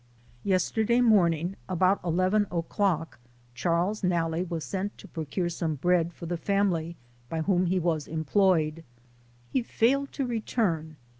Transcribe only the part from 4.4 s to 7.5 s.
was sent to procure some bread for the family by